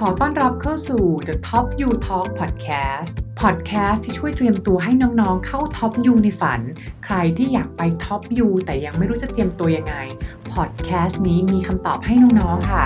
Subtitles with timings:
[0.00, 6.60] ขอต้อนรับเข้าสู่ The Top U Talk Podcast Podcast ที่ช่วยเตรียมตัวให้น้องๆ เข้า Top U ในฝัน
[7.04, 9.94] ใครที่อยากไป Top You แต่ยังไม่รู้จะเตรียมตัวยังไง
[10.52, 12.84] Podcast นี้มีคำตอบให้น้องๆ ค่ะ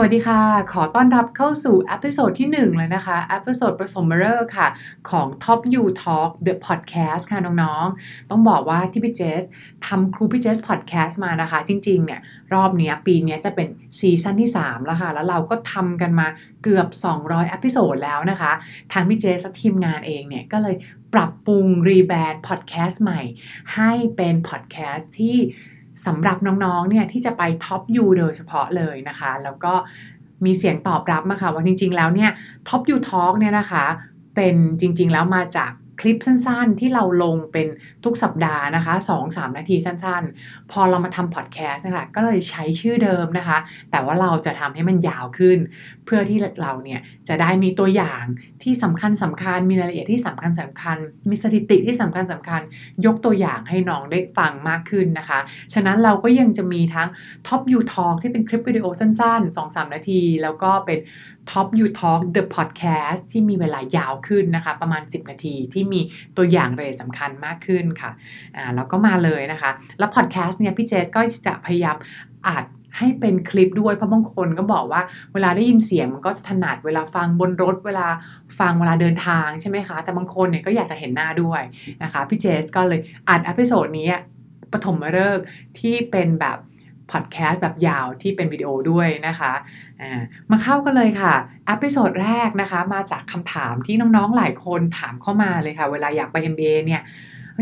[0.00, 0.42] สวัสดีค่ะ
[0.72, 4.68] ขอต้อนรับเข้าสู่ episode ที่1เลยนะคะ episode ปฐมฤกษ์ค่ะ
[5.10, 9.42] ของ Top U Talk The Podcast ค่ะน้องๆ ต้องบอกว่าที่พี่เจส
[9.86, 12.20] ทำครูพี่เจส Podcast มานะคะ จริงๆ เนี่ย
[12.54, 13.68] รอบนี้ปีนี้จะเป็น
[13.98, 16.28] ซีซั่นที่ 3 แล้วค่ะ แล้วเราก็ทำกันมา
[16.62, 16.88] เกือบ
[17.20, 18.52] 200 episode แล้วนะคะ
[18.92, 20.76] ทางพี่เจสทีมงานเองเนี่ยก็เลย
[21.14, 23.20] ปรับปรุง rebrand podcast ใหม่
[23.74, 25.38] ให้เป็นพอดแคสต์ที่
[26.06, 29.72] สำหรับน้องๆเนี่ยที่จะไป Top U โดยเฉพาะเลยนะคะ แล้วก็
[30.44, 32.30] มีเสียงตอบรับมาค่ะว่าจริง ๆ แล้วเนี่ย
[32.68, 33.84] Top U Talk เนี่ยนะคะ
[34.36, 37.66] เป็นจริง ๆ แล้วมาจากคลิปสั้นๆ ที่เราลงเป็น
[38.04, 38.94] ทุกสัปดาห์นะคะ
[39.26, 43.58] 2-3 นาทีสั้นๆ พอเรามาทำพอดแคสต์นะคะก็เลยใช้ชื่อเดิมนะคะ
[43.90, 45.58] แต่ว่าเราจะทำให้มันยาวขึ้น
[46.06, 48.24] เพื่อที่เราเนี่ยจะได้มีตัวอย่าง
[48.62, 50.96] ที่สำคัญสำคัญมีรายละเอียดที่สำคัญสำคัญ
[51.30, 52.60] มีสถิติที่สำคัญสำคัญ
[53.06, 55.38] ยกตัวอย่างให้น้องได้ฟังมากขึ้นนะคะ
[55.74, 57.08] ฉะนั้นเราก็ยังจะมีทั้ง
[57.46, 60.98] Top You Talk ที่เป็นคลิปวิดีโอสั้น ๆ 2-3 นาที แล้วก็เป็น
[61.50, 66.00] Top U Talk The Podcast ที่มีเวลายาวขึ้นนะคะ ประมาณ 10 นาทีที่มี
[66.36, 68.10] ตัวอย่างรายละเอียดสำคัญมากขึ้นค่ะ
[68.56, 71.96] อ่าแล้วก็มาเลยนะคะ แล้ว Podcast เนี่ยพี่เจสก็จะพยายาม
[72.48, 72.64] อัด
[72.98, 75.02] ให้เป็นคลิปด้วยเพราะบางคนก็บอกว่า
[75.34, 78.08] เวลาได้ยินเสียงมันก็จะถนัดเวลาฟังบนรถเวลา
[78.58, 81.62] ฟังเวลาเดินทางใช่ไหมคะ แต่บางคนเนี่ยก็อยากจะเห็นหน้าด้วย
[82.02, 84.10] นะคะพี่เจสก็เลยอัด episode นี้
[84.72, 85.44] ปฐมฤกษ์
[85.78, 86.58] ที่เป็นแบบ
[87.10, 89.52] พอดแคสต์แบบยาวที่เป็นวิดีโอด้วยนะคะ
[90.50, 91.34] มาเข้ากันเลยค่ะ
[91.70, 97.02] episode แรกนะคะ มาจากคำถามที่น้องๆหลายคนถามเข้ามาเลยค่ะ เวลาอยากไป MBA เนี่ย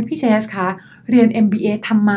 [0.08, 0.68] พี่เจสคะ
[1.10, 2.12] เรียน MBA ทำไม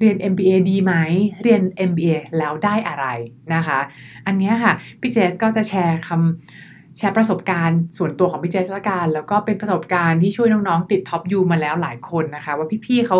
[0.00, 0.94] เรียน MBA ดีไหม
[1.42, 3.06] เรียน MBA แล้วได้อะไร
[3.54, 3.78] นะคะ
[4.26, 13.18] อันนี้ค่ะพี่เจสก็จะแชร์คำแชร์ประสบการณ์ส่วนตัวของพี่เจสละกันแล้วก็เป็นประสบการณ์ที่ช่วยน้องๆ ติด Top U มาแล้วหลายคนนะคะ ว่าพี่ๆเขา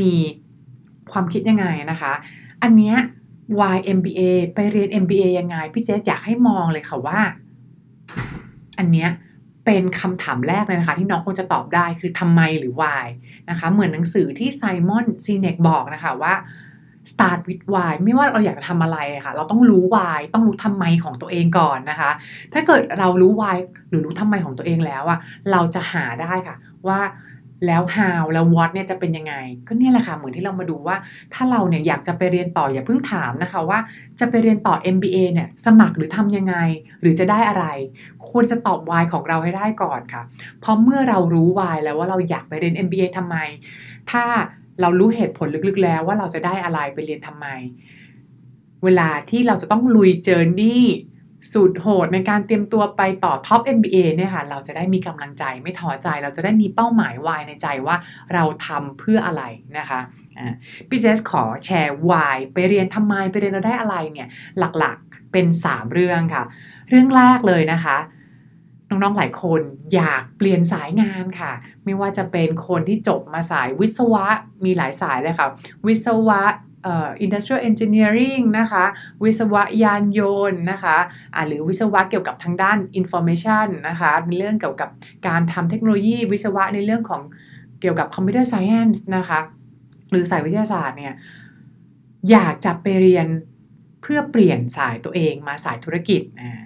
[0.00, 0.14] มี
[1.12, 2.12] ความคิดยังไงนะคะ
[2.62, 2.96] อันเนี้ย
[3.58, 4.20] why MBA
[4.54, 7.20] ไปเรียน MBA ยังไง พี่เจสอยากให้มองเลยค่ะว่า
[8.78, 9.08] อันเนี้ย
[9.64, 13.06] เป็นคำถามแรกเลยนะคะ ที่น้องคงจะตอบได้คือทำไมหรือ why
[13.50, 16.34] นะคะ เหมือนหนังสือที่ไซมอนซีเนกบอกนะคะว่า
[17.10, 22.10] start with why ไม่ว่าเราอยากจะทำอะไรค่ะ เราต้องรู้ why ต้องรู้ทำไมของตัวเองก่อนนะคะ
[22.52, 23.56] ถ้าเกิดเรารู้ why
[23.88, 25.18] หรือรู้ทำไมของตัวเองแล้วอะ
[25.52, 26.56] เราจะหาได้ค่ะ
[26.88, 27.00] ว่า
[27.66, 29.34] แล้ว how แล้ว what เนี่ยจะเป็นยังไง
[29.66, 30.96] ก็เนี่ยแหละค่ะ เหมือนที่เรามาดูว่า
[31.34, 33.78] ถ้าเราเนี่ยอยากจะไปเรียนต่ออย่าเพิ่งถามนะคะว่า
[34.20, 36.56] จะไปเรียนต่อ MBA เนี่ยสมัครหรือทำยังไง
[37.00, 37.64] หรือจะได้อะไร
[38.30, 40.22] ควรจะตอบ why ของเราให้ได้ก่อนค่ะ
[40.60, 43.36] เพราะเมื่อเรารู้ why แล้วว่าเราอยากไปเรียน MBA ทำไม
[44.10, 44.24] ถ้า
[44.80, 47.46] เรารู้เหตุผลลึกๆแล้วว่าเราจะได้อะไรไปเรียนทำไม
[48.84, 50.84] เวลาที่เราจะต้องลุยเจอร์นี่
[51.52, 57.96] สุดโหดในการเตรียมตัวไปต่อท็อป MBA เนี่ยค่ะ เราจะได้มีกำลังใจไม่ท้อใจ เราจะได้มีเป้าหมายวายในใจว่า
[58.34, 59.42] เราทำเพื่ออะไร
[59.78, 60.00] นะคะ
[60.88, 64.28] พี่เจสขอแชร์วายไปเรียนทำไมไปเรียนเราได้อะไรเนี่ย
[64.78, 66.44] หลักๆเป็น 3 เรื่องค่ะ
[66.88, 67.98] เรื่องแรกเลยนะคะ
[68.88, 69.60] น้องๆ หลายคน
[69.94, 71.52] อยากเปลี่ยนสายงานค่ะ
[71.84, 74.26] ไม่ว่าจะเป็นคนที่จบมาสายวิศวะ
[74.64, 75.48] มีหลายสายเลยค่ะ
[75.86, 76.40] วิศวะ
[77.24, 78.84] industrial engineering นะคะ
[79.24, 80.20] วิศวะยานย
[80.50, 84.90] นต์นะคะะหรือวิศวะเกี่ยวกับทางด้าน information นะคะในเรื่องเกี่ยวกับ
[85.28, 87.22] การทำเทคโนโลยีวิศวะในเรื่องของ
[87.80, 89.40] เกี่ยวกับ computer science นะคะ
[90.10, 91.14] หรือสายวิทยาศาสตร์เนี่ย
[92.30, 93.26] อยากจะไปเรียน
[94.02, 96.60] เพื่อเปลี่ยนสายตัวเองมาสายธุรกิจอ่า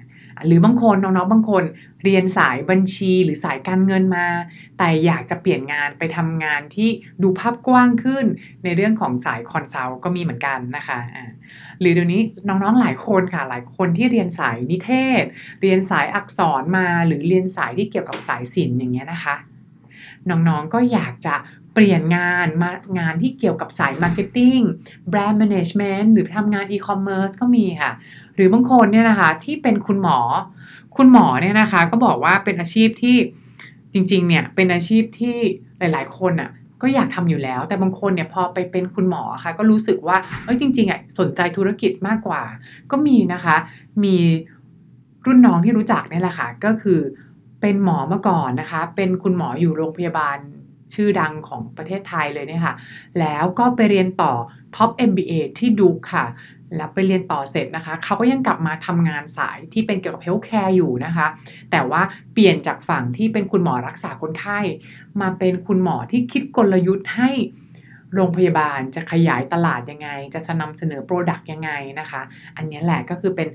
[0.47, 1.65] หรือบางคนน้องๆบางคน
[2.05, 4.27] เรียนสายบัญชีหรือสายการเงินมา
[4.79, 6.91] แต่อยากจะเปลี่ยนงานไปทำงานที่
[7.23, 8.25] ดูภาพกว้างขึ้น
[8.65, 11.31] ในเรื่องของสาย consult ก็มีเหมือนกันนะคะ
[11.81, 14.91] หรือเดี๋ยวนี้น้องๆหลายคนค่ะหลายคนที่เรียนสายนิเท
[15.23, 15.25] ศ
[15.63, 19.37] เรียนสายอักษรมา หรือเรียนสายที่เกี่ยวกับสายศิลป์อย่างเงี้ยนะคะ
[20.31, 21.35] น้องๆก็อยากจะ
[21.75, 24.59] เปลี่ยนงานมางานที่เกี่ยวกับสาย marketing
[25.11, 27.93] brand management หรือทำงานอีคอมเมิร์ซก็มีค่ะ
[28.35, 30.19] หรือบางคนเนี่ยนะคะที่เป็นคุณหมอ
[30.97, 33.17] คุณหมอเนี่ยนะคะ ก็บอกว่าเป็นอาชีพที่
[33.93, 35.37] จริงๆ เนี่ยเป็นอาชีพที่
[35.79, 36.51] หลายๆ คนอะค่ะ
[36.83, 42.43] ก็อยากทำอยู่แล้ว แต่บางคนเนี่ยพอไปเป็นคุณหมอค่ะ ก็รู้สึกว่าเอ้ยจริงๆอะสนใจธุรกิจมากกว่า
[42.91, 43.57] ก็มีนะคะ
[44.05, 44.17] มี
[45.27, 47.01] รุ่นน้องที่รู้จักนี่แหละค่ะ ก็คือ
[47.61, 50.39] เป็นหมอมาก่อนนะคะ เป็นคุณหมออยู่โรงพยาบาล
[50.95, 52.75] ชื่อดังของประเทศไทยเลยเนี่ยค่ะ
[53.21, 54.33] แล้วก็ไปเรียนต่อ
[54.77, 56.25] ท็อป MBA ที่ดูค่ะ
[56.77, 61.27] แล้วไปเรียนต่อเสร็จนะคะ เขาก็ยังกลับมาทำงานสายที่เป็นเกี่ยวกับ healthcare อยู่นะคะ
[61.71, 64.61] แต่ว่าเปลี่ยนจากฝั่งที่เป็นคุณหมอรักษาคนไข้
[65.21, 67.31] มาเป็นคุณหมอที่คิดกลยุทธ์ให้
[68.15, 72.23] โรงพยาบาลจะขยายตลาดยังไง จะนำเสนอ product ยังไงนะคะ
[72.57, 73.49] อันนี้แหละก็คือเป็น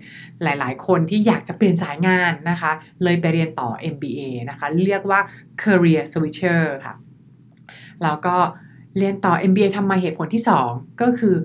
[0.44, 2.71] หลายๆ คนที่อยากจะเปลี่ยนสายงานนะคะ
[3.04, 5.19] เลยไปเรียนต่อ MBA นะคะ เรียกว่า
[5.63, 6.94] career switcher ค่ะ
[8.04, 8.36] แล้วก็
[8.98, 11.36] เรียนต่อ MBA ทำไมเหตุผลที่ 2 ก็คือ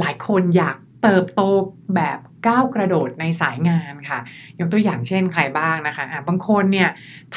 [0.00, 1.40] หลายคนอยาก เติบโต
[1.94, 4.20] แบบก้าวกระโดดในสายงานค่ะ
[4.60, 6.88] ยกตัวอย่างเช่นใครบ้างนะคะะบางคนเนี่ย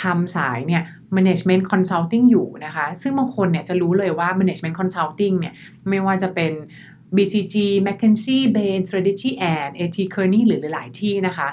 [0.01, 0.83] ทำสายเนี่ย
[1.15, 5.53] management consulting อยู่นะคะ ซึ่งบางคนเนี่ยจะรู้เลยว่า management consulting เนี่ย
[5.89, 6.53] ไม่ว่าจะเป็น
[7.15, 7.55] BCG,
[7.85, 11.47] McKinsey, Bain, Strategy and AT Kearney หรือหลายๆที่นะคะ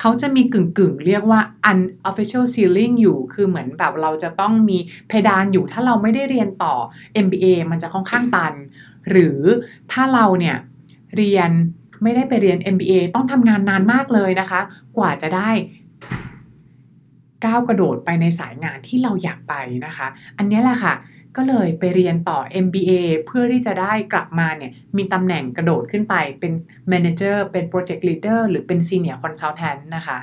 [0.00, 1.40] เขาจะมีกึ่งๆเรียกว่า
[1.70, 4.78] unofficial ceiling อยู่ คือเหมือนแบบเราจะต้องมี
[5.08, 6.74] เพดานอยู่ ถ้าเราไม่ได้เรียนต่อ
[7.26, 8.54] MBA มันจะค่อนข้างตัน
[9.10, 9.38] หรือ
[9.92, 10.56] ถ้าเราเนี่ย
[11.16, 11.50] เรียน
[12.02, 14.60] ไม่ได้ไปเรียน MBA ต้องทำงานนานมากเลยนะคะ
[14.96, 15.50] กว่าจะได้
[17.44, 19.54] ก้าวกระโดดไปในสายงานที่เราอยากไป
[19.86, 20.06] นะคะ
[20.38, 20.94] อันนี้แหละค่ะ
[21.36, 22.92] ก็เลยไปเรียนต่อ MBA
[23.26, 26.52] เพื่อที่จะได้กลับมาเนี่ยมีตำแหน่งกระโดดขึ้นไปเป็น
[26.92, 30.18] Manager เป็น Project Leader หรือเป็น Senior Consultant นะคะ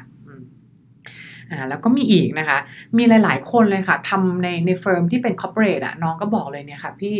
[1.51, 2.59] อ่าแล้วก็มีอีกนะคะ
[2.97, 7.15] มีหลาย ๆ คนเลยค่ะทำในในเฟิร์มที่เป็นคอร์เปอเรทอะน้องก็บอกเลยเนี่ยค่ะพี่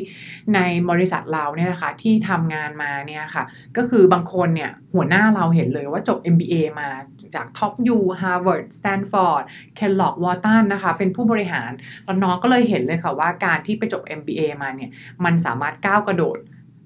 [0.55, 3.43] ในบริษัทเราเนี่ยนะคะที่ทำงานมาเนี่ยค่ะ
[3.77, 6.89] ก็คือบางคนเนี่ยหัวหน้าเราเห็นเลยว่าจบ MBA มา
[7.35, 9.43] จาก Top U Harvard Stanford
[9.77, 11.71] Kellogg Wharton นะคะ เป็นผู้บริหาร
[12.03, 14.91] แล้วน้องก็เลยเห็นเลยค่ะว่าการที่ไปจบ MBA มาเนี่ย
[15.25, 16.37] มันสามารถก้าวกระโดด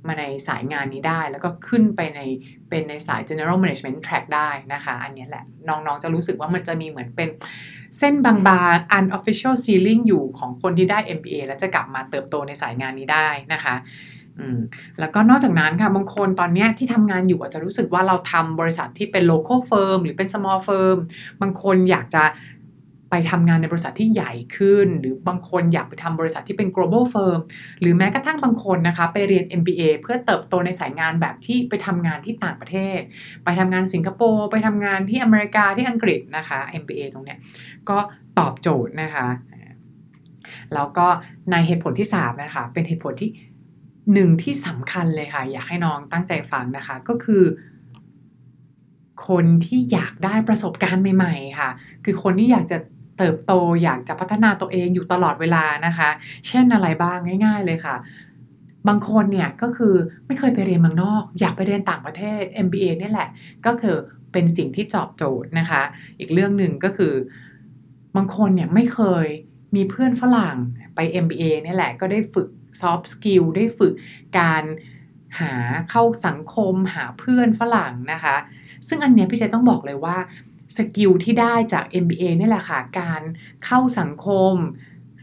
[0.07, 2.19] มาในสายงานนี้ได้ แล้วก็ขึ้นไปใน
[2.69, 7.29] เป็นในสาย general management track ได้นะคะ อันนี้แหละ น้องๆจะรู้สึกว่ามันจะมีเหมือนเป็น
[7.97, 8.33] เส้นบา
[8.73, 13.75] งๆ unofficial ceiling อยู่ของคนที่ได้ MBA แล้วจะกลับมาเติบโตในสายงานนี้ได้นะคะ
[14.99, 20.97] แล้วก็นอกจากนั้นค่ะบางคนตอนนี้ที่ทำงานอยู่อาจจะรู้สึกว่าเราทำบริษัทที่เป็น local firm หรือเป็น small firm
[21.41, 22.23] บางคนอยากจะ
[23.31, 27.39] ทำงานในบริษัทที่ใหญ่ขึ้น หรือบางคนอยากไปทำบริษัทที่เป็น global firm
[27.81, 32.99] หรือแม้กระทั่งบางคนนะคะไปเรียน MBA เพื่อเติบโตในสายงานแบบที่ไปทำงานที่ต่างประเทศ
[33.43, 37.39] ไปทำงานสิงคโปร์ไปทำงานที่อเมริกาที่อังกฤษนะคะ MBA ตรงเนี้ย
[37.89, 37.97] ก็
[38.39, 39.27] ตอบโจทย์นะคะ
[40.73, 41.07] แล้วก็
[41.51, 43.29] ในเหตุผลที่3นะคะเป็นเหตุผลที่
[44.13, 47.43] หนึ่งที่สำคัญเลยค่ะ อยากให้น้องตั้งใจฟังนะคะ ก็คือ
[49.27, 51.69] คนที่อยากได้ประสบการณ์ใหม่ ๆ ค่ะ
[52.05, 52.77] คือคนที่อยากจะ
[53.17, 53.53] เติบโต
[53.83, 56.09] อยากจะพัฒนาตัวเองอยู่ตลอดเวลานะคะ
[56.47, 57.95] เช่นอะไรบ้างง่าย ๆ เลยค่ะ
[58.87, 59.95] บางคนเนี่ยก็คือ
[60.27, 63.29] ไม่เคยไปเรียนเมืองนอก อยากไปเรียนต่างประเทศ MBA นี่แหละ
[63.65, 63.95] ก็คือ
[64.31, 65.81] เป็นสิ่งที่ตอบโจทย์นะคะ
[66.19, 67.13] อีกเรื่องหนึ่งก็คือ
[68.15, 69.27] บางคนเนี่ยไม่เคย
[69.75, 70.57] มีเพื่อนฝรั่ง
[70.95, 72.49] ไป MBA นี่แหละ ก็ได้ฝึก
[72.81, 73.93] soft skill ได้ฝึก
[74.39, 74.63] การ
[75.39, 75.53] หา
[75.89, 78.35] เข้าสังคมหาเพื่อนฝรั่งนะคะ
[78.87, 80.17] ซึ่งอันเนี้ยพี่เจสต้องบอกเลยว่า
[80.77, 83.21] skill ที่ได้จาก MBA นี่แหละค่ะ การ
[83.65, 84.55] เข้าสังคม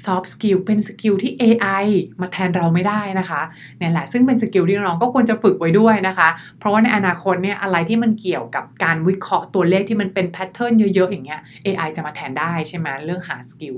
[0.04, 1.84] soft skill เป็น skill ที่ AI
[2.20, 3.42] มาแทนเราไม่ได้นะคะ
[3.78, 6.28] เนี่ยแหละซึ่งเป็น skill ที่น้องก็ควรจะฝึกไว้ด้วยนะคะ
[6.58, 13.74] เพราะว่าในอนาคตเนี่ยอะไรที่มันเกี่ยวกับการวิเคราะห์ตัวเลขที่มันเป็น pattern เยอะๆอย่างเงี้ย AI จะมาแทนได้ใช่ไหมเรื่อง hard skill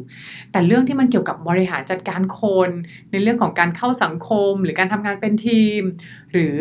[0.52, 2.70] แต่เรื่องที่มันเกี่ยวกับบริหารจัดการคน
[3.10, 5.82] ในเรื่องของการเข้าสังคม หรือการทำงานเป็นทีม
[6.32, 6.56] หรือ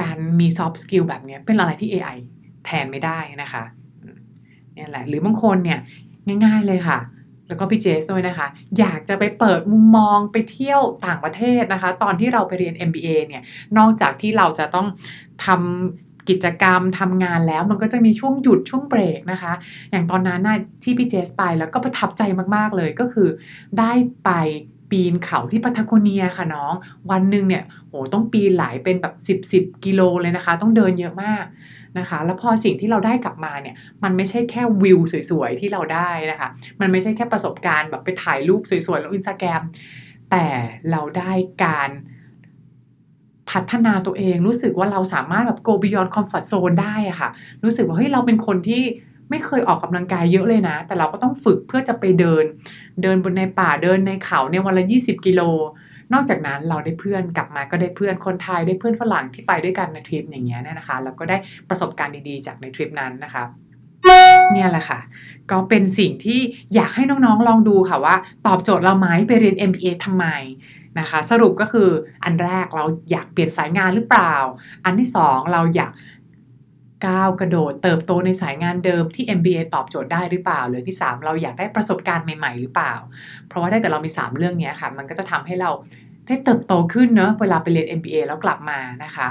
[0.00, 2.16] การมี soft skill แบบนี้เป็นอะไรที่ AI
[2.64, 3.64] แทนไม่ได้นะคะ
[4.76, 5.78] นี่แหละ หรือบางคนเนี่ย
[6.44, 6.98] ง่าย ๆเลยค่ะ
[7.48, 8.48] แล้วก็พี่เจสด้วยนะคะ
[8.78, 13.42] อยากจะไปเปิดมุมมองไปเที่ยวต่างประเทศนะคะ ตอนที่เราไปเรียน MBA เนี่ย
[13.78, 14.86] นอกจากที่เราจะต้อง
[15.46, 19.52] ทำกิจกรรมทำงานแล้วมันก็จะมีช่วงหยุดช่วงเบรกนะคะ
[19.90, 22.22] อย่างตอนนั้นนะที่พี่เจสไปแล้วก็ประทับใจ
[22.56, 23.28] มากๆเลยก็คือ
[23.78, 23.92] ได้
[24.24, 24.30] ไป
[24.90, 26.74] ปีนเขาที่ปัทโกเนียค่ะน้อง
[27.10, 29.14] วันหนึ่งเนี่ยโหต้องปีนหลายเป็นแบบ
[29.50, 31.44] 10 10 กิโลเลยนะคะ ต้องเดินเยอะมาก
[31.98, 34.98] นะคะ แล้วพอสิ่งที่เราได้กลับมาเนี่ยมันไม่ใช่แค่วิว
[35.30, 36.48] สวยๆที่เราได้นะคะ
[36.80, 39.62] มันไม่ใช่แค่ประสบการณ์แบบไปถ่ายรูปสวยๆลงอินสตาแกรม
[40.30, 40.46] แต่
[40.90, 41.32] เราได้
[41.64, 41.90] การ
[43.50, 47.30] พัฒนาตัวเองรู้สึกว่าเราสามารถแบบ go beyond comfort zone ได้อะค่ะ
[47.64, 48.82] รู้สึกว่าเฮ้ยเราเป็นคนที่
[49.30, 52.44] ไม่เคยออกกำลังกายเยอะเลยนะ แต่เราก็ต้องฝึกเพื่อจะไปเดิน
[53.02, 55.42] เดินบนในป่าเดินในเขาในวันละ 20 กิโล
[56.12, 61.36] นอกจากนั้นเราได้เพื่อนกลับมาก็ได้เพื่อนคนไทยได้เพื่อนฝรั่งที่ไปด้วยกันในทริปอย่างเงี้ยนะคะแล้วก็ได้
[61.68, 63.44] ประสบการณ์ดีๆ จากในทริปนั้นนะคะ
[64.52, 65.00] เนี่ยแหละค่ะ
[65.50, 66.40] ก็เป็นสิ่งที่
[66.74, 70.26] อยากให้น้องๆลองดูค่ะว่า ตอบโจทย์เราไหมไปเรียน MBA ทำไม
[71.00, 71.88] นะคะ สรุปก็คือ
[72.24, 74.34] อันแรกเราอยากเปลี่ยนสายงานหรือเปล่า
[74.84, 75.92] อันที่สองเราอยาก
[77.06, 82.94] ก้าวกระโดดเติบโตในสายงานเดิมที่ MBA ตอบโจทย์ได้หรือเปล่า หรือที่ 3 เราอยากได้ประสบการณ์ใหม่ ๆ หรือเปล่า
[83.48, 85.70] เพราะว่าถ้าเกิดเรามี 3 เรื่องนี้ค่ะ มันก็จะทำให้เรา
[86.26, 89.28] ได้เติบโตขึ้นเนาะเวลาไปเรียน MBA แล้วกลับมานะคะ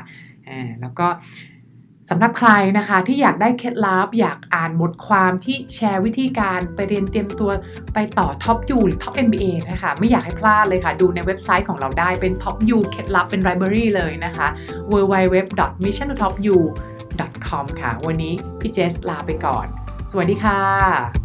[0.82, 1.08] แล้วก็
[2.10, 7.52] สำหรับใครนะคะที่อยากได้เคล็ดลับอยากอ่านบทความที่แชร์วิธีการไปเรียนเตรียมตัว
[7.94, 14.48] ไปต่อท็อปยูหรือท็อป MBA นะคะไม่อยากให้พลาดเลยค่ะ ดูในเว็บไซต์ของเราได้เป็น TopU เคล็ดลับเป็น library เลยนะคะ
[14.92, 15.38] w w w
[15.84, 16.58] m i s s i o n t o p u
[17.48, 19.66] com ค่ะ วันนี้พี่เจสลาไปก่อน
[20.12, 21.23] สวัสดีค่ะ